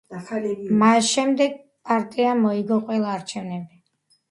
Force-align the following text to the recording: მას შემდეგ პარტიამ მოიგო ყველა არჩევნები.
მას 0.83 1.09
შემდეგ 1.17 1.59
პარტიამ 1.91 2.43
მოიგო 2.47 2.81
ყველა 2.91 3.15
არჩევნები. 3.21 3.81